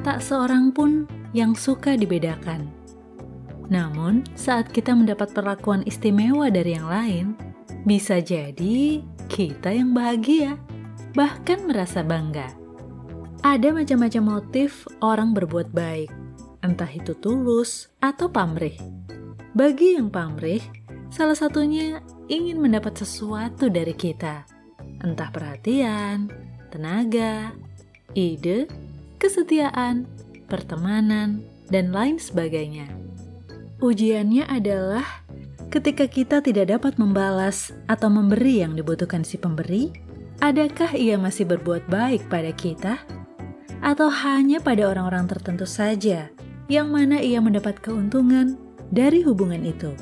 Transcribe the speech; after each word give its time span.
tak 0.00 0.24
seorang 0.24 0.72
pun 0.72 1.04
yang 1.36 1.52
suka 1.52 1.94
dibedakan. 1.94 2.70
Namun, 3.70 4.26
saat 4.34 4.74
kita 4.74 4.96
mendapat 4.96 5.30
perlakuan 5.30 5.86
istimewa 5.86 6.50
dari 6.50 6.74
yang 6.74 6.90
lain, 6.90 7.26
bisa 7.86 8.18
jadi 8.18 8.98
kita 9.30 9.70
yang 9.70 9.94
bahagia, 9.94 10.58
bahkan 11.14 11.62
merasa 11.70 12.02
bangga. 12.02 12.50
Ada 13.40 13.72
macam-macam 13.72 14.22
motif 14.40 14.84
orang 15.00 15.32
berbuat 15.32 15.70
baik, 15.70 16.10
entah 16.66 16.90
itu 16.90 17.14
tulus 17.16 17.88
atau 18.02 18.28
pamrih. 18.28 18.76
Bagi 19.54 19.96
yang 19.96 20.10
pamrih, 20.10 20.60
salah 21.08 21.38
satunya 21.38 22.02
ingin 22.26 22.58
mendapat 22.58 23.00
sesuatu 23.00 23.70
dari 23.70 23.94
kita, 23.94 24.44
entah 25.00 25.30
perhatian, 25.30 26.28
tenaga, 26.74 27.54
ide, 28.12 28.66
kesetiaan, 29.20 30.08
pertemanan, 30.48 31.44
dan 31.68 31.92
lain 31.92 32.16
sebagainya. 32.16 32.88
Ujiannya 33.84 34.48
adalah 34.48 35.04
ketika 35.68 36.08
kita 36.08 36.42
tidak 36.42 36.72
dapat 36.72 36.96
membalas 36.96 37.70
atau 37.86 38.08
memberi 38.10 38.64
yang 38.64 38.74
dibutuhkan 38.74 39.22
si 39.22 39.36
pemberi, 39.36 39.92
adakah 40.42 40.96
ia 40.96 41.20
masih 41.20 41.46
berbuat 41.46 41.86
baik 41.86 42.26
pada 42.32 42.50
kita? 42.50 42.98
Atau 43.80 44.12
hanya 44.12 44.60
pada 44.60 44.88
orang-orang 44.88 45.24
tertentu 45.28 45.64
saja 45.64 46.28
yang 46.68 46.92
mana 46.92 47.20
ia 47.20 47.40
mendapat 47.40 47.80
keuntungan 47.80 48.60
dari 48.92 49.24
hubungan 49.24 49.64
itu? 49.64 49.96